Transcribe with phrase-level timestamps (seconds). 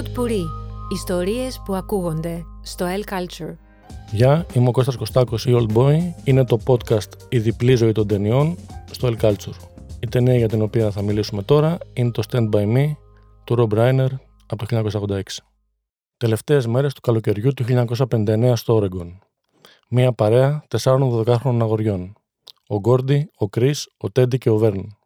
[0.00, 0.44] Pod Puri.
[0.92, 3.56] Ιστορίες που ακούγονται στο El Culture.
[4.10, 5.98] Γεια, είμαι ο Κώστας Κωστάκος, η Old Boy.
[6.24, 8.56] Είναι το podcast «Η διπλή ζωή των ταινιών»
[8.90, 9.54] στο El Culture.
[10.00, 12.92] Η ταινία για την οποία θα μιλήσουμε τώρα είναι το Stand By Me
[13.44, 14.08] του Rob Reiner
[14.46, 15.22] από το 1986.
[16.16, 19.18] Τελευταίες μέρες του καλοκαιριού του 1959 στο Oregon.
[19.88, 22.12] Μία παρέα 4-12χρονων αγοριών.
[22.66, 24.98] Ο Γκόρντι, ο Κρίς, ο Τέντι και ο Βέρν.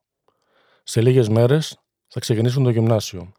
[0.82, 3.32] Σε λίγες μέρες θα ξεκινήσουν το γυμνάσιο.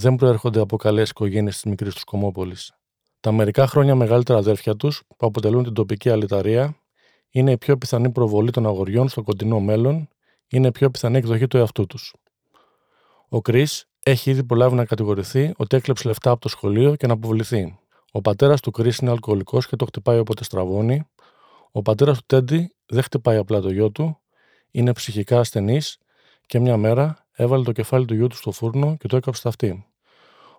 [0.00, 2.72] Δεν προέρχονται από καλές οικογένειες της μικρής τους Κομόπολης.
[3.20, 6.76] Τα μερικά χρόνια μεγαλύτερα αδέρφια τους, που αποτελούν την τοπική αλυταρία,
[7.30, 10.08] είναι η πιο πιθανή προβολή των αγοριών στο κοντινό μέλλον,
[10.48, 12.14] είναι η πιο πιθανή εκδοχή του εαυτού τους.
[13.28, 13.66] Ο Κρι
[14.02, 17.78] έχει ήδη προλάβει να κατηγορηθεί ότι έκλεψε λεφτά από το σχολείο και να αποβληθεί.
[18.12, 21.06] Ο πατέρας του Κρι είναι αλκοολικός και το χτυπάει όποτε στραβώνει.
[21.72, 24.18] Ο πατέρας του Τέντι δεν χτυπάει απλά το γιο του,
[24.70, 25.98] είναι ψυχικά ασθενής
[26.46, 29.48] και μια μέρα έβαλε το κεφάλι του γιού του στο φούρνο και το έκαψε στα
[29.48, 29.87] αυτή.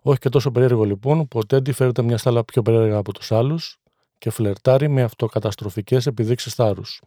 [0.02, 3.32] Όχι και τόσο περίεργο λοιπόν που ο Τέντι φέρεται μια στάλα πιο περίεργα από τους
[3.32, 3.80] άλλους
[4.18, 7.02] και φλερτάρει με αυτοκαταστροφικές επιδείξεις θάρρους.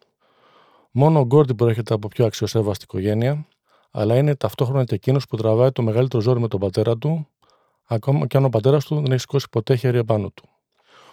[0.90, 3.46] Μόνο ο Γκόρντι προέρχεται από πιο αξιοσέβαστη οικογένεια,
[3.90, 7.28] αλλά είναι ταυτόχρονα και εκείνος που τραβάει το μεγαλύτερο ζόρι με τον πατέρα του,
[7.84, 10.48] ακόμα και αν ο πατέρας του δεν έχει σηκώσει ποτέ χέρι επάνω του.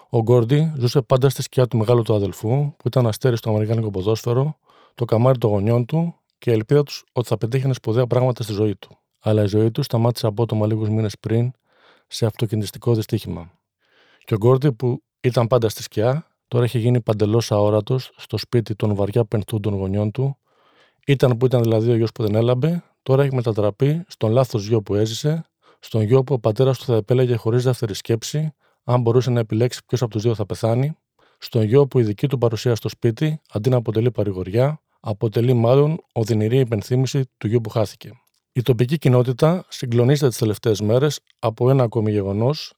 [0.10, 3.90] Ο Γκόρντι ζούσε πάντα στη σκιά του μεγάλου του αδελφού, που ήταν αστέρι στο Αμερικάνικο
[3.90, 4.58] ποδόσφαιρο,
[4.96, 8.54] το καμάρι των γονιών του και η ελπίδα τους ότι θα πετύχαινε σπουδαία πράγματα στη
[8.54, 8.98] ζωή του.
[9.20, 11.52] Αλλά η ζωή του σταμάτησε απότομα λίγους μήνες πριν
[12.10, 13.52] σε αυτοκινητιστικό δυστύχημα.
[14.24, 18.76] Και ο Γκόρντι που ήταν πάντα στη σκιά, τώρα έχει γίνει παντελώς αόρατος στο σπίτι
[18.76, 20.38] των βαριά πενθούντων γονιών του.
[21.08, 24.82] Ήταν που ήταν δηλαδή ο γιος που δεν έλαμπε, τώρα έχει μετατραπεί στον λάθος γιο
[24.82, 25.46] που έζησε,
[25.80, 29.82] στον γιο που ο πατέρας του θα επέλεγε χωρίς δεύτερη σκέψη, αν μπορούσε να επιλέξει
[29.86, 30.98] ποιος από τους δύο θα πεθάνει,
[31.38, 36.00] στον γιο που η δική του παρουσία στο σπίτι, αντί να αποτελεί παρηγοριά, αποτελεί μάλλον
[36.14, 38.12] οδυνηρή υπενθύμηση του γιου που χάθηκε.
[38.52, 42.74] Η τοπική κοινότητα συγκλονίζεται τις τελευταίες μέρες από ένα ακόμη γεγονός,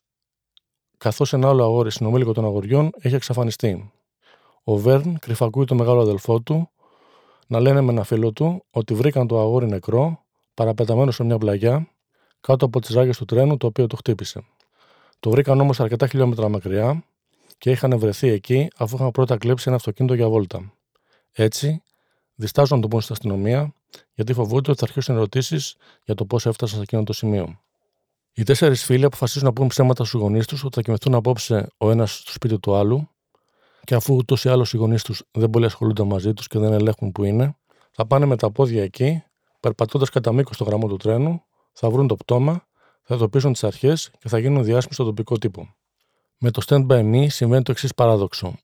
[0.97, 3.91] καθώς ένα άλλο αγόρι συνομήλικο των αγοριών έχει εξαφανιστεί.
[4.63, 6.69] Ο Βέρν κρυφακούει το μεγάλο αδελφό του
[7.47, 10.23] να λένε με ένα φίλο του ότι βρήκαν το αγόρι νεκρό,
[10.53, 11.87] παραπεταμένο σε μια πλαγιά,
[12.41, 14.43] κάτω από τις ράγες του τρένου το οποίο το χτύπησε.
[15.19, 17.03] Το βρήκαν όμως αρκετά χιλιόμετρα μακριά
[17.57, 20.73] και είχαν βρεθεί εκεί αφού είχαν πρώτα κλέψει ένα αυτοκίνητο για βόλτα.
[21.31, 21.83] Έτσι,
[22.35, 23.73] διστάζουν να το πούν στην αστυνομία,
[24.13, 27.59] γιατί φοβούνται ότι θα αρχίσουν ερωτήσεις για το πώς έφτασαν σε εκείνο το σημείο.
[28.33, 31.91] Οι τέσσερις φίλοι αποφασίζουν να πούν ψέματα στους γονείς τους ότι θα κοιμηθούν απόψε ο
[31.91, 33.09] ένας στο σπίτι του άλλου,
[33.83, 36.73] και αφού ούτως ή άλλως οι γονείς τους δεν πολύ ασχολούνται μαζί τους και δεν
[36.73, 37.55] ελέγχουν που είναι,
[37.91, 39.23] θα πάνε με τα πόδια εκεί,
[39.59, 42.67] περπατώντας κατά μήκος το γραμμό του τρένου, θα βρουν το πτώμα,
[43.03, 45.75] θα ειδοποιήσουν τις αρχές και θα γίνουν διάσημοι στο τοπικό τύπο.
[46.37, 48.55] Με το Stand By Me συμβαίνει το εξής παράδοξο.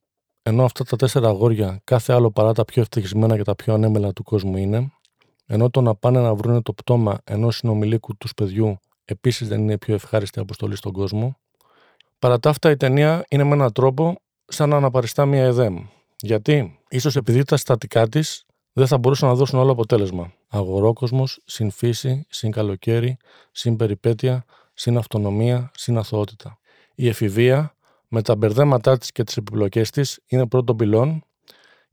[0.44, 4.14] Ενώ αυτά τα τέσσερα αγόρια, κάθε άλλο παρά τα πιο ευτυχισμένα και τα πιο ανέμελα
[4.14, 4.92] του κόσμου είναι,
[5.48, 9.74] ενώ το να πάνε να βρουν το πτώμα ενός συνομιλίκου τους παιδιού επίσης δεν είναι
[9.74, 11.38] η πιο ευχάριστη αποστολή στον κόσμο,
[12.20, 14.16] παρά τα αυτά η ταινία είναι με έναν τρόπο
[14.46, 15.78] σαν να αναπαριστά μια ΕΔΕΜ.
[16.20, 20.34] Γιατί, ίσως επειδή τα στατικά της δεν θα μπορούσαν να δώσουν όλο αποτέλεσμα.
[20.48, 23.18] Αγορόκοσμο, συν φύση, συν καλοκαίρι,
[23.52, 26.60] συν περιπέτεια, συν αυτονομία, συν αθωότητα.
[26.96, 27.76] Η εφηβεία
[28.08, 31.24] με τα μπερδέματά της και τις επιπλοκές της είναι πρώτο πυλόν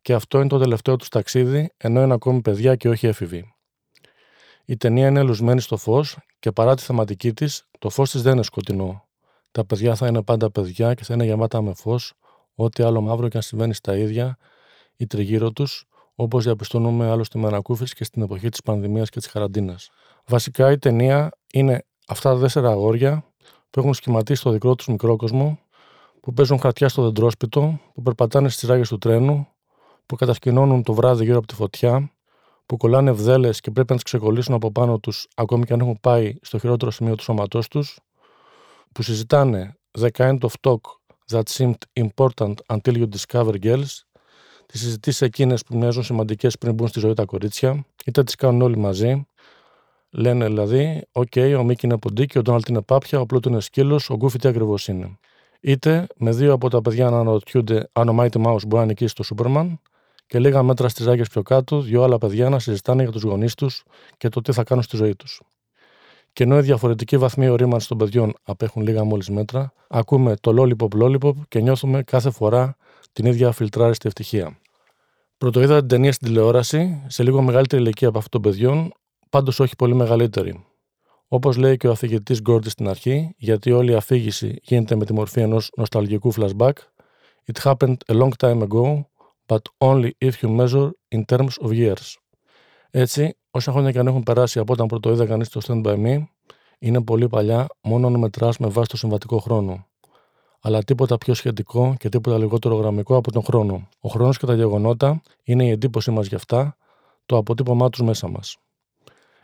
[0.04, 3.54] και αυτό είναι το τελευταίο τους ταξίδι, ενώ είναι ακόμη παιδιά και όχι έφηβοι.
[4.64, 8.32] Η ταινία είναι ελουσμένη στο φως και παρά τη θεματική της, το φως της δεν
[8.32, 9.08] είναι σκοτεινό.
[9.50, 12.12] Τα παιδιά θα είναι πάντα παιδιά και θα είναι γεμάτα με φως,
[12.54, 14.36] ό,τι άλλο μαύρο και αν συμβαίνει στα ίδια
[14.96, 19.28] ή τριγύρω τους, όπως διαπιστώνουμε άλλωστε με ανακούφιση και στην εποχή της πανδημίας και της
[19.28, 19.78] χαραντίνα.
[20.26, 23.24] Βασικά η ταινία είναι αυτά τα τέσσερα αγόρια
[23.70, 25.58] που έχουν σχηματίσει το δικό τους μικρό κόσμο
[26.20, 29.48] που παίζουν χαρτιά στο δεντρόσπιτο, που περπατάνε στις ράγες του τρένου,
[30.06, 32.10] που κατασκηνώνουν το βράδυ γύρω από τη φωτιά,
[32.66, 35.98] που κολλάνε βδέλες και πρέπει να τις ξεκολλήσουν από πάνω τους ακόμη και αν έχουν
[36.00, 37.98] πάει στο χειρότερο σημείο του σώματός τους,
[38.92, 40.80] που συζητάνε The kind of talk
[41.30, 44.02] that seemed important until you discover girls,
[44.66, 48.62] τις συζητήσεις εκείνες που μοιάζουν σημαντικές πριν μπουν στη ζωή τα κορίτσια, είτε τις κάνουν
[48.62, 49.26] όλοι μαζί.
[50.10, 54.10] Λένε δηλαδή, οκ, ο Μίκη είναι ποντίκι, ο Ντόναλντ είναι πάπια, ο Πλούτο είναι σκύλος,
[54.10, 55.18] ο Γκούφι τι ακριβώς είναι
[55.64, 59.14] είτε με δύο από τα παιδιά να αναρωτιούνται αν ο Mighty Mouse μπορεί να νικήσει
[59.14, 59.80] το Σούπερμαν
[60.26, 63.54] και λίγα μέτρα στις ράγες πιο κάτω, δύο άλλα παιδιά να συζητάνε για τους γονείς
[63.54, 63.84] τους
[64.16, 65.40] και το τι θα κάνουν στη ζωή τους.
[66.32, 71.02] Και ενώ οι διαφορετικοί βαθμοί ορίμανσης των παιδιών απέχουν λίγα μόλις μέτρα, ακούμε το lollipop
[71.02, 72.76] lollipop και νιώθουμε κάθε φορά
[73.12, 74.58] την ίδια φιλτράριστη ευτυχία.
[75.38, 78.92] Πρωτοείδα την ταινία στην τηλεόραση σε λίγο μεγαλύτερη ηλικία από αυτών των παιδιών,
[79.30, 80.64] πάντως όχι πολύ μεγαλύτερη.
[81.28, 85.12] Όπως λέει και ο αφηγητής Γκόρντι στην αρχή, γιατί όλη η αφήγηση γίνεται με τη
[85.12, 86.72] μορφή ενός νοσταλγικού flashback,
[87.52, 89.04] it happened a long time ago,
[89.46, 92.14] but only if you measure in terms of years.
[92.90, 95.96] Έτσι, όσα χρόνια και αν έχουν περάσει από όταν πρώτο είδα κανείς το Stand By
[96.06, 96.24] Me,
[96.78, 99.86] Είναι πολύ παλιά, μόνο αν μετράς με βάση το συμβατικό χρόνο.
[100.60, 103.88] Αλλά τίποτα πιο σχετικό και τίποτα λιγότερο γραμμικό από τον χρόνο.
[104.00, 106.76] Ο χρόνος και τα γεγονότα είναι η εντύπωσή μας γι' αυτά,
[107.26, 108.56] το αποτύπωμά τους μέσα μας.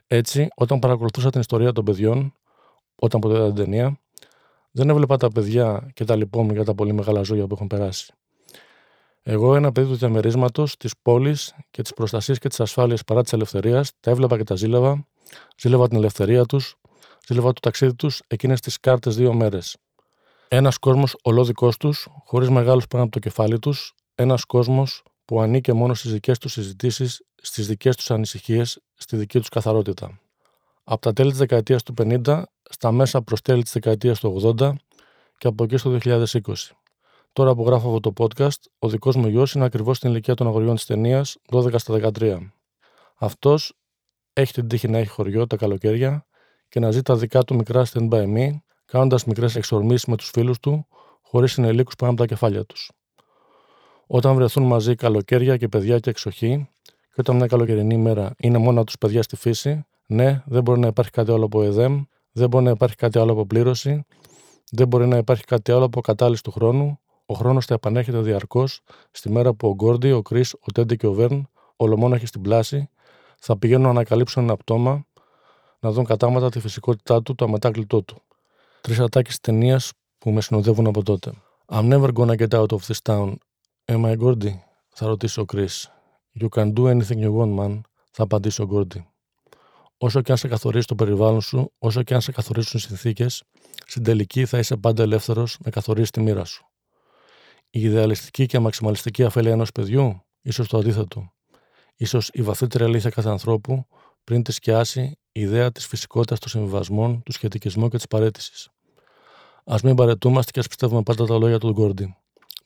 [0.07, 2.35] Έτσι, όταν παρακολουθούσα την ιστορία των παιδιών,
[2.95, 4.01] όταν ποτέ την ταινία,
[4.71, 8.15] δεν έβλεπα τα παιδιά και τα λυπόμουν για τα πολύ μεγάλα ζώα που έχουν περάσει.
[9.23, 13.33] Εγώ, ένα παιδί του διαμερίσματος, της πόλης και της προστασίας και της ασφάλειας παρά της
[13.33, 15.07] ελευθερίας, τα έβλεπα και τα ζήλευα,
[15.59, 16.75] ζήλευα την ελευθερία τους,
[17.27, 19.77] ζήλευα το ταξίδι τους εκείνες τις κάρτες δύο μέρες.
[20.49, 25.73] Ένας κόσμος ολόδικός τους, χωρίς μεγάλους πάνω από το κεφάλι τους, ένας κόσμος που ανήκε
[25.73, 30.21] μόνο στις δικές τους συζητήσεις, στις δικές τους ανησυχίες, στη δική τους καθαρότητα.
[30.85, 34.73] Από τα τέλη της δεκαετίας του 50 στα μέσα προς τέλη της δεκαετίας του 80
[35.39, 36.80] και από εκεί στο 2020.
[37.33, 40.47] Τώρα που γράφω αυτό το podcast, ο δικός μου γιος είναι ακριβώς στην ηλικία των
[40.47, 42.53] αγοριών της ταινίας, 12 στα 13.
[43.19, 43.73] Αυτός
[44.33, 46.27] έχει την τύχη να έχει χωριό τα καλοκαίρια
[46.69, 48.51] και να ζει τα δικά του μικρά stand by me,
[48.85, 50.87] κάνοντας μικρές εξορμήσεις με τους φίλους του,
[51.21, 52.91] χωρίς συνελίκους πάνω από τα κεφάλια τους.
[54.07, 58.85] Όταν βρεθούν μαζί καλοκαίρια και παιδιά και εξοχή, και όταν μια καλοκαιρινή ημέρα είναι μόνο
[58.85, 62.65] τους παιδιά στη φύση, ναι, δεν μπορεί να υπάρχει κάτι άλλο από ΕΔΕΜ, δεν μπορεί
[62.65, 64.05] να υπάρχει κάτι άλλο από πλήρωση,
[64.71, 67.01] δεν μπορεί να υπάρχει κάτι άλλο από κατάλυση του χρόνου.
[67.31, 68.81] Ο χρόνος θα επανέρχεται διαρκώς
[69.11, 72.89] στη μέρα που ο Γκόρντι, ο Κρι, ο Τέντι και ο Βέρν, ολομόναχοι στην πλάση,
[73.39, 75.07] θα πηγαίνουν να ανακαλύψουν ένα πτώμα,
[75.81, 78.23] να δουν κατάματα τη φυσικότητά του, το αμετάκλητό του.
[78.81, 81.33] Τρεις ατάκες ταινίας που με συνοδεύουν από τότε.
[81.67, 83.35] I'm never gonna get out of this town.
[83.85, 84.59] Am I Gordy?
[84.89, 85.69] θα ρωτήσει ο Κρι.
[86.41, 87.81] You can do anything you want, man,
[88.11, 89.07] θα απαντήσει ο Γκόρντι.
[89.99, 93.43] Όσο και αν σε καθορίζει το περιβάλλον σου, όσο και αν σε καθορίζουν οι συνθήκες,
[93.87, 96.70] στην τελική θα είσαι πάντα ελεύθερος να καθορίσεις τη μοίρα σου.
[97.71, 101.33] Η ιδεαλιστική και αμαξιμαλιστική αφέλεια ενός παιδιού, ίσως το αντίθετο.
[102.07, 103.87] σω η βαθύτερη αλήθεια κάθε ανθρώπου
[104.25, 108.69] πριν τη σκιάσει η ιδέα της φυσικότητας των συμβιβασμών, του σχετικισμού και της παρέτησης.
[109.65, 112.17] Α μην παρετούμαστε και ας πιστεύουμε πάντα τα λόγια του Γκόρντι.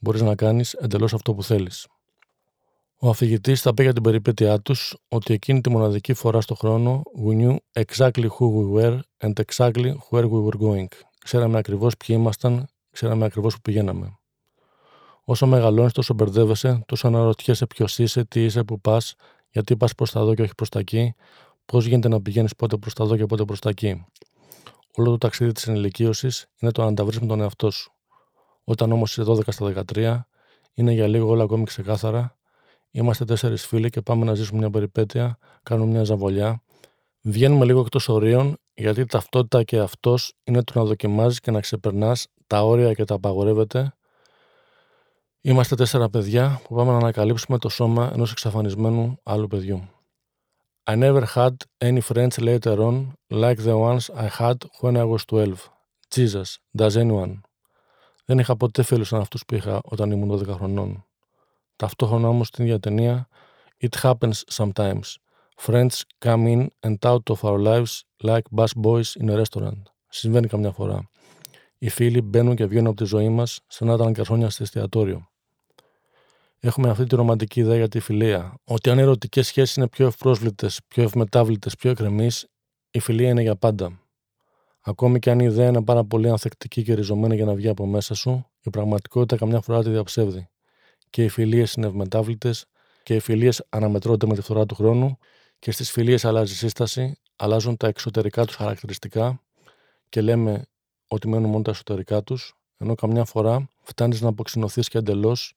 [0.01, 1.87] Μπορείς να κάνεις εντελώς αυτό που θέλεις.
[2.99, 7.03] Ο αφηγητής θα πει για την περιπέτειά τους ότι εκείνη τη μοναδική φορά στο χρόνο
[7.25, 10.89] we knew exactly who we were and exactly where we were going.
[11.25, 14.19] Ξέραμε ακριβώς ποιοι ήμασταν, ξέραμε ακριβώς που πηγαίναμε.
[15.25, 19.15] Όσο μεγαλώνεις, τόσο μπερδεύεσαι, τόσο αναρωτιέσαι ποιος είσαι, τι είσαι, που πας,
[19.51, 21.15] γιατί πας προς τα εδώ και όχι προς τα εκεί,
[21.67, 24.05] πώς γίνεται να πηγαίνεις πότε προς τα εδώ και πότε προς τα εκεί.
[24.95, 27.93] Όλο το ταξίδι της ενηλικίωσης είναι το να τα βρεις με τον εαυτό σου.
[28.65, 30.27] Όταν όμως είσαι 12 στα 13,
[30.75, 32.37] είναι για λίγο όλα ακόμη ξεκάθαρα
[32.97, 36.63] Είμαστε τέσσερις φίλοι και πάμε να ζήσουμε μια περιπέτεια, κάνουμε μια ζαβολιά.
[37.21, 41.61] Βγαίνουμε λίγο εκτός ορίων, γιατί η ταυτότητα και αυτός είναι το να δοκιμάζεις και να
[41.61, 43.95] ξεπερνάς τα όρια και τα απαγορεύεται.
[45.47, 49.89] Είμαστε τέσσερα παιδιά που πάμε να ανακαλύψουμε το σώμα ενός εξαφανισμένου άλλου παιδιού.
[50.85, 55.25] I never had any friends later on like the ones I had when I was
[55.27, 55.55] 12.
[56.15, 57.41] Jesus, does anyone?
[58.25, 61.05] Δεν είχα ποτέ φίλους σαν αυτούς που είχα όταν ήμουν 12 χρονών.
[61.77, 63.29] Ταυτόχρονα όμως στην ίδια ταινία
[63.83, 65.17] It happens sometimes.
[65.67, 69.83] Friends come in and out of our lives like bus boys in a restaurant.
[70.09, 71.09] Συμβαίνει καμιά φορά.
[71.79, 75.29] Οι φίλοι μπαίνουν και βγαίνουν από τη ζωή μας σαν να ήταν καρσόνια στο εστιατόριο.
[76.67, 78.55] Έχουμε αυτή τη ρομαντική ιδέα για τη φιλία.
[78.65, 82.31] Ότι αν οι ερωτικές σχέσεις είναι πιο ευπρόσβλητες, πιο ευμετάβλητες, πιο εκκρεμεί,
[82.91, 84.01] η φιλία είναι για πάντα.
[84.81, 87.87] Ακόμη και αν η ιδέα είναι πάρα πολύ ανθεκτική και ριζωμένη για να βγει από
[87.87, 90.49] μέσα σου, η πραγματικότητα καμιά φορά τη διαψεύδει
[91.11, 92.67] και οι φιλίες είναι ευμετάβλητες
[93.03, 95.19] και οι φιλίες αναμετρώνται με τη φθορά του χρόνου
[95.59, 99.41] και στις φιλίες αλλάζει σύσταση, αλλάζουν τα εξωτερικά τους χαρακτηριστικά
[100.09, 100.67] και λέμε
[101.09, 105.57] ότι μένουν μόνο τα εσωτερικά τους, ενώ καμιά φορά φτάνεις να αποξηνωθεί και εντελώς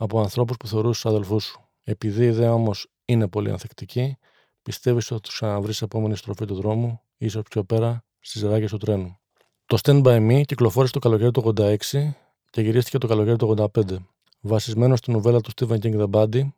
[0.00, 1.68] από ανθρώπους που θεωρούσες αδελφούς σου.
[1.82, 4.16] Επειδή η ιδέα όμως είναι πολύ ανθεκτική,
[4.62, 8.76] πιστεύεις ότι θα τους ξαναβρεις επόμενη στροφή του δρόμου, ίσω πιο πέρα στις ράγες του
[8.76, 9.18] τρένου.
[9.66, 11.76] Το Stand By Me κυκλοφόρησε το καλοκαίρι του 86
[12.50, 13.96] και γυρίστηκε το καλοκαίρι του 85
[14.40, 16.48] βασισμένος στην νουβέλα του Stephen King The Body,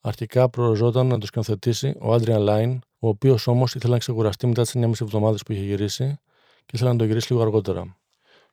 [0.00, 4.62] αρχικά προοριζόταν να το σκηνοθετήσει ο Adrian Lyne, ο οποίος όμως ήθελε να ξεκουραστεί μετά
[4.62, 6.18] τις 9,5 εβδομάδες που είχε γυρίσει
[6.66, 7.96] και ήθελε να το γυρίσει λίγο αργότερα.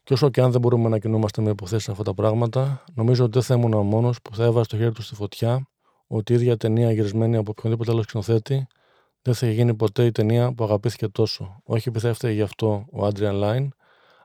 [0.04, 3.34] Και όσο και αν δεν μπορούμε να κινούμαστε με υποθέσεις αυτά τα πράγματα, νομίζω ότι
[3.34, 5.68] δεν θα ήμουν ο μόνος που θα έβαζε το χέρι του στη φωτιά
[6.08, 8.68] ότι η ίδια ταινία γυρισμένη από οποιονδήποτε άλλο σκηνοθέτη
[9.22, 11.62] δεν θα γίνει ποτέ η ταινία που αγαπήθηκε τόσο.
[11.64, 13.68] Όχι επειδή έφταιγε γι' αυτό ο Adrian Lyne,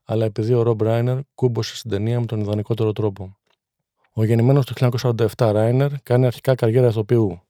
[0.04, 3.37] αλλά επειδή ο Rob Reiner κούμπωσε στην ταινία με τον ιδανικότερο τρόπο.
[4.12, 7.40] Ο γεννημένος του 1947 Ράινερ κάνει αρχικά καριέρα ηθοποιού.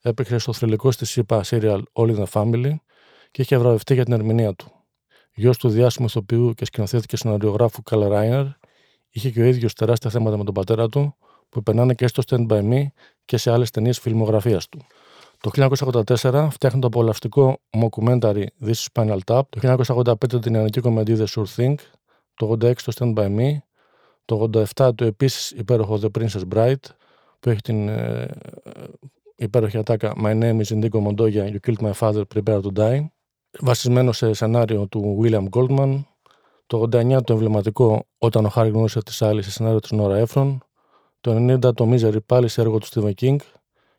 [0.00, 2.74] Έπαιξε στο θρηλυκό στη ΣΥΠΑ serial All in the Family
[3.30, 4.77] και είχε βραβευτεί για την ερμηνεία του.
[5.38, 8.44] Γιος του διάσημου ηθοποιού και σκηνοθέτη και σεναριογράφου Καλ Ράινερ,
[9.10, 11.16] είχε και ο ίδιος τεράστια θέματα με τον πατέρα του,
[11.48, 12.86] που περνάνε και στο Stand By Me
[13.24, 14.78] και σε άλλες ταινίες φιλμογραφίας του.
[15.40, 15.50] Το
[16.22, 19.40] 1984 φτιάχνει το απολαυστικό mockumentary This is Spinal Tap.
[19.48, 21.74] Το 1985 την ιανική κομμεντή The Sure Thing.
[22.34, 23.56] Το 86 το Stand By Me.
[24.24, 26.90] Το 87 το επίσης υπέροχο The Princess Bride
[27.40, 28.28] που έχει την ε,
[29.36, 33.17] υπέροχη ατάκα My name is Indigo Montoya, you killed my father, prepare to die.
[33.50, 36.04] Βασισμένο σε σενάριο του William Goldman.
[36.66, 40.58] Το 89 το εμβληματικό Όταν ο Χάρη γνώρισε τη Άλλη σε σενάριο της Nora Ephron.
[41.20, 43.36] Το 90 το Misery πάλι σε έργο του Stephen King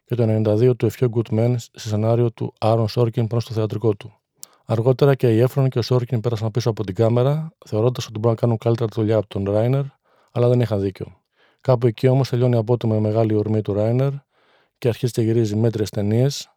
[0.05, 3.53] και το 92 το A Few Good Men σε σενάριο του Aaron Sorkin πάνω στο
[3.53, 4.13] θεατρικό του.
[4.65, 8.29] Αργότερα και η Efron και ο Sorkin πέρασαν πίσω από την κάμερα, θεωρώντας ότι μπορούν
[8.29, 9.83] να κάνουν καλύτερα τη δουλειά από τον Ράινερ,
[10.31, 11.21] αλλά δεν είχαν δίκιο.
[11.61, 14.11] Κάπου εκεί όμως τελειώνει απότομα η μεγάλη ορμή του Ράινερ
[14.77, 16.49] και αρχίζει και γυρίζει μέτριες ταινίες.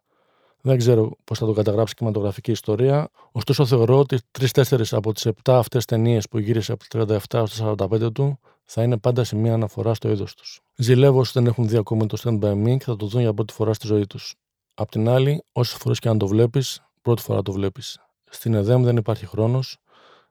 [0.65, 3.09] Δεν ξέρω πώς θα το καταγράψει η κινηματογραφική ιστορία.
[3.31, 7.43] Ωστόσο, θεωρώ ότι τρει-τέσσερι από τις 7 αυτές ταινίες που γύρισε από το 37 έω
[7.43, 10.61] το 45 του θα είναι πάντα σε μία αναφορά στο είδος τους.
[10.75, 13.33] Ζηλεύω όσοι δεν έχουν δει ακόμα το Stand By Me και θα το δουν για
[13.33, 14.35] πρώτη φορά στη ζωή τους.
[14.73, 17.99] Απ' την άλλη, όσες φορές και αν το βλέπεις, πρώτη φορά το βλέπεις.
[18.29, 19.77] Στην ΕΔΕΜ δεν υπάρχει χρόνος.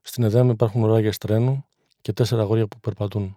[0.00, 1.64] Στην ΕΔΕΜ υπάρχουν ουράγια τρένου
[2.00, 3.36] και τέσσερα αγόρια που περπατούν.